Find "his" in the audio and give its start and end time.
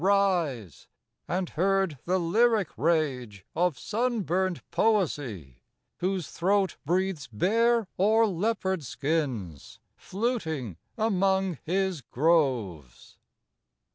11.65-12.01